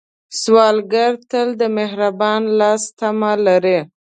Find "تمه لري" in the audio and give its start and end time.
2.99-3.79